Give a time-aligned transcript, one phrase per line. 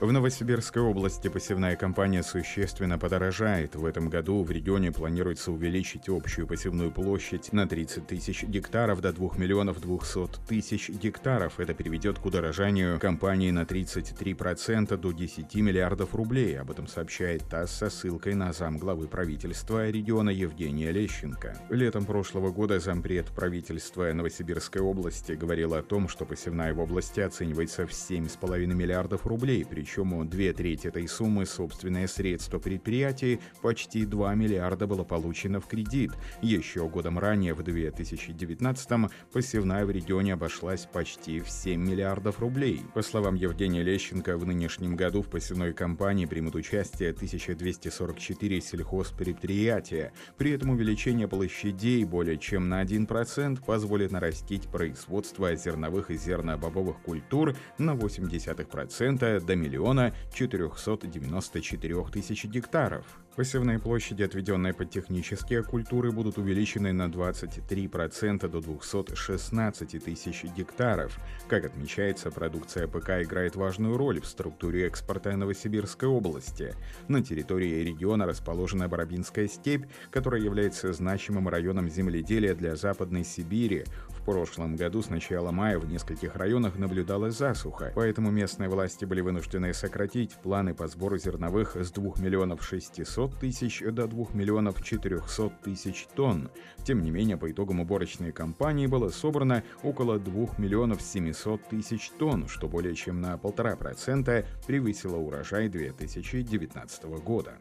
[0.00, 3.74] В Новосибирской области посевная кампания существенно подорожает.
[3.74, 9.12] В этом году в регионе планируется увеличить общую посевную площадь на 30 тысяч гектаров до
[9.12, 11.58] 2 миллионов 200 тысяч гектаров.
[11.58, 16.60] Это приведет к удорожанию компании на 33% до 10 миллиардов рублей.
[16.60, 21.58] Об этом сообщает ТАСС со ссылкой на замглавы правительства региона Евгения Лещенко.
[21.70, 27.84] Летом прошлого года зампред правительства Новосибирской области говорил о том, что посевная в области оценивается
[27.84, 34.86] в 7,5 миллиардов рублей, причем две трети этой суммы– собственные средства предприятий, почти 2 миллиарда
[34.86, 36.12] было получено в кредит.
[36.42, 42.82] Еще годом ранее, в 2019-м, посевная в регионе обошлась почти в 7 миллиардов рублей.
[42.92, 50.12] По словам Евгения Лещенко, в нынешнем году в посевной кампании примут участие 1244 сельхозпредприятия.
[50.36, 57.56] При этом увеличение площадей более чем на 1% позволит нарастить производство зерновых и зернобобовых культур
[57.78, 63.04] на 0,8% до миллиона миллиона 494 тысяч гектаров.
[63.36, 71.16] Посевные площади, отведенные под технические культуры, будут увеличены на 23% до 216 тысяч гектаров.
[71.46, 76.74] Как отмечается, продукция ПК играет важную роль в структуре экспорта Новосибирской области.
[77.06, 83.84] На территории региона расположена Барабинская степь, которая является значимым районом земледелия для Западной Сибири.
[84.28, 89.72] Прошлом году с начала мая в нескольких районах наблюдалась засуха, поэтому местные власти были вынуждены
[89.72, 96.06] сократить планы по сбору зерновых с 2 миллионов 600 тысяч до 2 миллионов 400 тысяч
[96.14, 96.50] тонн.
[96.84, 102.48] Тем не менее, по итогам уборочной кампании было собрано около 2 миллионов 700 тысяч тонн,
[102.48, 107.54] что более чем на 1,5% превысило урожай 2019 года.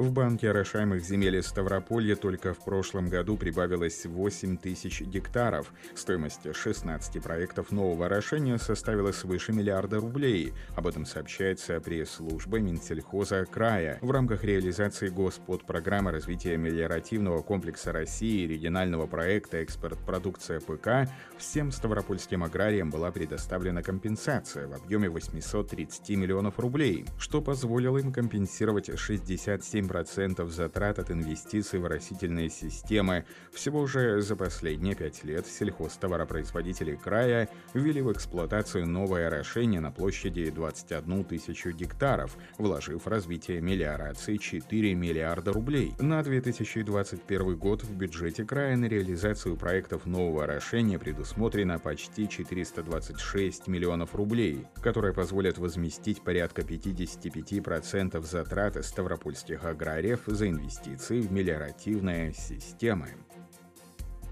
[0.00, 5.74] В банке орошаемых земель Ставрополья только в прошлом году прибавилось 8 тысяч гектаров.
[5.94, 10.54] Стоимость 16 проектов нового орошения составила свыше миллиарда рублей.
[10.74, 13.98] Об этом сообщается пресс-служба Минсельхоза края.
[14.00, 21.70] В рамках реализации Господпрограммы развития мелиоративного комплекса России и регионального проекта «Экспорт продукция ПК» всем
[21.70, 29.89] ставропольским аграриям была предоставлена компенсация в объеме 830 миллионов рублей, что позволило им компенсировать 67
[29.90, 33.24] 7% затрат от инвестиций в растительные системы.
[33.52, 40.50] Всего же за последние пять лет сельхозтоваропроизводители края ввели в эксплуатацию новое орошение на площади
[40.50, 45.94] 21 тысячу гектаров, вложив в развитие мелиорации 4 миллиарда рублей.
[45.98, 54.14] На 2021 год в бюджете края на реализацию проектов нового орошения предусмотрено почти 426 миллионов
[54.14, 63.08] рублей, которые позволят возместить порядка 55% затрат ставропольских аграриев за инвестиции в мелиоративные системы.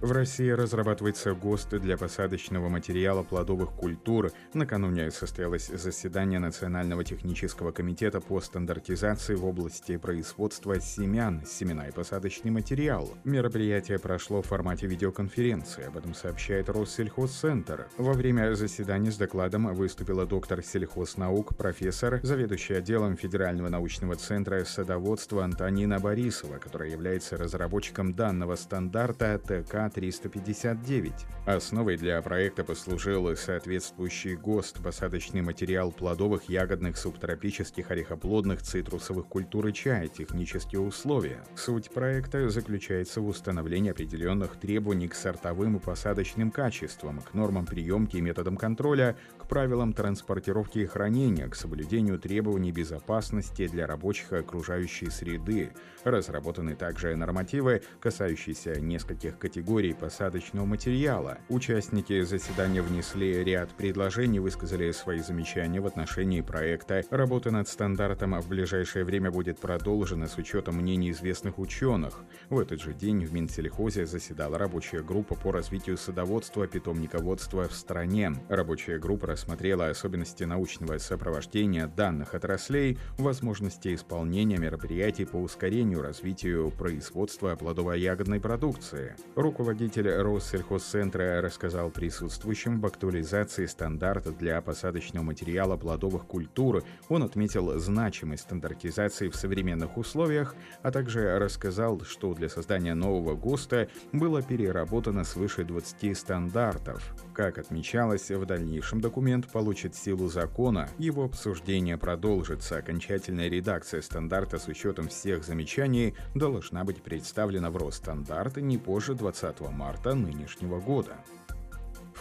[0.00, 4.30] В России разрабатывается ГОСТ для посадочного материала плодовых культур.
[4.54, 12.52] Накануне состоялось заседание Национального технического комитета по стандартизации в области производства семян, семена и посадочный
[12.52, 13.08] материал.
[13.24, 17.88] Мероприятие прошло в формате видеоконференции, об этом сообщает Россельхозцентр.
[17.98, 25.42] Во время заседания с докладом выступила доктор сельхознаук, профессор, заведующий отделом Федерального научного центра садоводства
[25.42, 31.12] Антонина Борисова, которая является разработчиком данного стандарта ТК 359.
[31.46, 39.72] Основой для проекта послужил соответствующий ГОСТ посадочный материал плодовых, ягодных, субтропических, орехоплодных, цитрусовых культур и
[39.72, 41.44] чая, технические условия.
[41.56, 48.16] Суть проекта заключается в установлении определенных требований к сортовым и посадочным качествам, к нормам приемки
[48.16, 54.36] и методам контроля, к правилам транспортировки и хранения, к соблюдению требований безопасности для рабочих и
[54.36, 55.72] окружающей среды.
[56.04, 61.38] Разработаны также нормативы, касающиеся нескольких категорий категорий посадочного материала.
[61.48, 67.04] Участники заседания внесли ряд предложений, высказали свои замечания в отношении проекта.
[67.10, 72.24] Работа над стандартом в ближайшее время будет продолжена с учетом мнений известных ученых.
[72.50, 78.32] В этот же день в Минсельхозе заседала рабочая группа по развитию садоводства, питомниководства в стране.
[78.48, 87.54] Рабочая группа рассмотрела особенности научного сопровождения данных отраслей, возможности исполнения мероприятий по ускорению развитию производства
[87.54, 89.14] плодово-ягодной продукции.
[89.36, 96.84] Руководитель Руководитель Россельхозцентра рассказал присутствующим об актуализации стандарта для посадочного материала плодовых культур.
[97.10, 103.88] Он отметил значимость стандартизации в современных условиях, а также рассказал, что для создания нового ГОСТа
[104.10, 107.02] было переработано свыше 20 стандартов.
[107.34, 112.78] Как отмечалось, в дальнейшем документ получит силу закона, его обсуждение продолжится.
[112.78, 119.57] Окончательная редакция стандарта с учетом всех замечаний должна быть представлена в Росстандарт не позже 20
[119.64, 121.16] марта нынешнего года.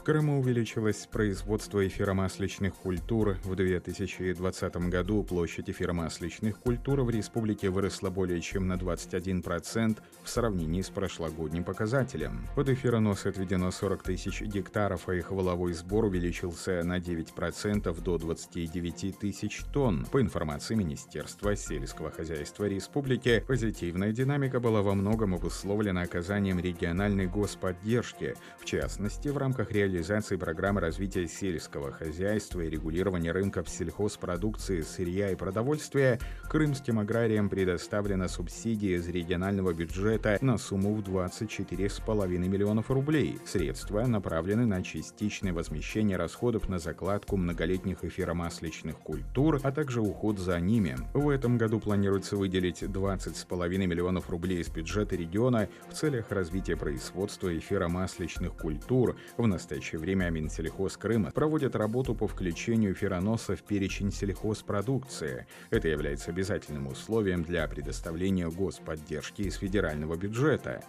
[0.08, 3.36] Крыму увеличилось производство эфиромасличных культур.
[3.44, 10.82] В 2020 году площадь эфиромасличных культур в республике выросла более чем на 21% в сравнении
[10.82, 12.48] с прошлогодним показателем.
[12.56, 19.20] Под эфиронос отведено 40 тысяч гектаров, а их воловой сбор увеличился на 9% до 29
[19.20, 20.06] тысяч тонн.
[20.10, 28.36] По информации Министерства сельского хозяйства республики, позитивная динамика была во многом обусловлена оказанием региональной господдержки,
[28.58, 35.32] в частности, в рамках реализации реализации программы развития сельского хозяйства и регулирования рынков сельхозпродукции, сырья
[35.32, 43.40] и продовольствия крымским аграриям предоставлена субсидия из регионального бюджета на сумму в 24,5 миллионов рублей.
[43.44, 50.60] Средства направлены на частичное возмещение расходов на закладку многолетних эфиромасличных культур, а также уход за
[50.60, 50.96] ними.
[51.16, 57.58] В этом году планируется выделить 20,5 миллионов рублей из бюджета региона в целях развития производства
[57.58, 59.16] эфиромасличных культур.
[59.38, 65.48] В настоящее настоящее время Минсельхоз Крыма проводит работу по включению фероноса в перечень сельхозпродукции.
[65.70, 70.84] Это является обязательным условием для предоставления господдержки из федерального бюджета.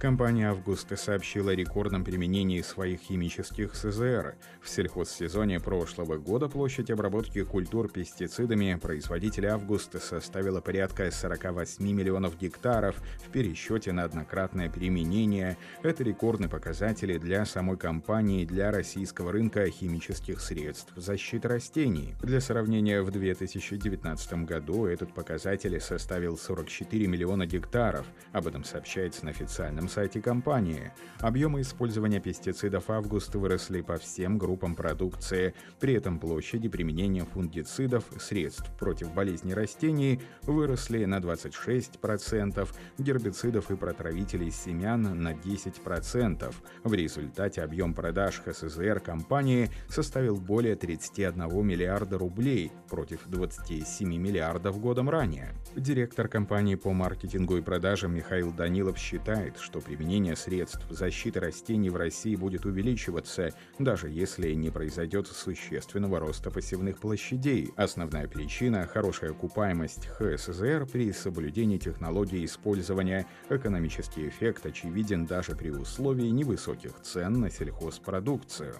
[0.00, 4.34] Компания «Августа» сообщила о рекордном применении своих химических СЗР.
[4.62, 12.96] В сельхозсезоне прошлого года площадь обработки культур пестицидами производителя «Августа» составила порядка 48 миллионов гектаров
[13.22, 15.58] в пересчете на однократное применение.
[15.82, 22.14] Это рекордные показатели для самой компании для российского рынка химических средств защиты растений.
[22.22, 28.06] Для сравнения, в 2019 году этот показатель составил 44 миллиона гектаров.
[28.32, 30.92] Об этом сообщается на официальном сайте компании.
[31.18, 35.54] Объемы использования пестицидов август выросли по всем группам продукции.
[35.80, 44.50] При этом площади применения фунгицидов, средств против болезней растений выросли на 26%, гербицидов и протравителей
[44.50, 46.54] семян на 10%.
[46.84, 55.10] В результате объем продаж ХСЗР компании составил более 31 миллиарда рублей против 27 миллиардов годом
[55.10, 55.54] ранее.
[55.74, 61.90] Директор компании по маркетингу и продажам Михаил Данилов считает, что что применение средств защиты растений
[61.90, 67.70] в России будет увеличиваться, даже если не произойдет существенного роста посевных площадей.
[67.76, 73.26] Основная причина– хорошая окупаемость ХСЗР при соблюдении технологии использования.
[73.48, 78.74] Экономический эффект очевиден даже при условии невысоких цен на сельхозпродукцию.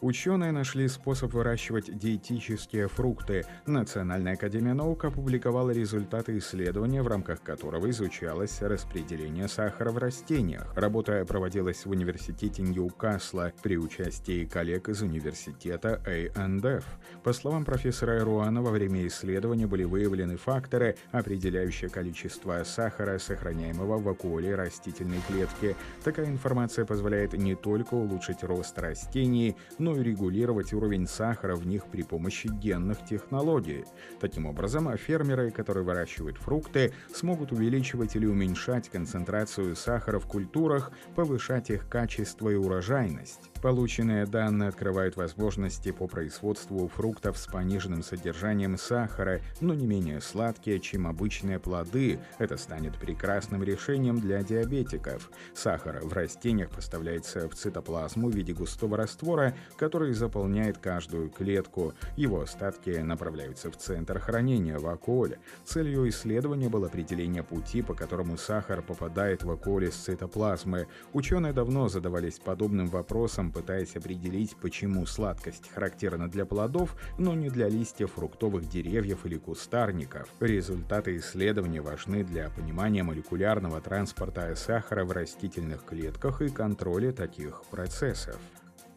[0.00, 3.44] Ученые нашли способ выращивать диетические фрукты.
[3.66, 10.72] Национальная академия наук опубликовала результаты исследования, в рамках которого изучалось распределение сахара в растениях.
[10.76, 16.84] Работа проводилась в университете Ньюкасла при участии коллег из университета A&F.
[17.24, 24.04] По словам профессора Эруана, во время исследования были выявлены факторы, определяющие количество сахара, сохраняемого в
[24.04, 25.74] вакуоле растительной клетки.
[26.04, 31.66] Такая информация позволяет не только улучшить рост растений, но но и регулировать уровень сахара в
[31.66, 33.86] них при помощи генных технологий.
[34.20, 41.70] Таким образом, фермеры, которые выращивают фрукты, смогут увеличивать или уменьшать концентрацию сахара в культурах, повышать
[41.70, 43.50] их качество и урожайность.
[43.62, 50.78] Полученные данные открывают возможности по производству фруктов с пониженным содержанием сахара, но не менее сладкие,
[50.78, 52.20] чем обычные плоды.
[52.38, 55.30] Это станет прекрасным решением для диабетиков.
[55.54, 61.94] Сахар в растениях поставляется в цитоплазму в виде густого раствора, который заполняет каждую клетку.
[62.16, 65.38] Его остатки направляются в центр хранения в вакуоле.
[65.64, 70.88] Целью исследования было определение пути, по которому сахар попадает в вакуоль из цитоплазмы.
[71.12, 77.68] Ученые давно задавались подобным вопросом, пытаясь определить, почему сладкость характерна для плодов, но не для
[77.68, 80.28] листьев фруктовых деревьев или кустарников.
[80.40, 88.38] Результаты исследования важны для понимания молекулярного транспорта сахара в растительных клетках и контроля таких процессов.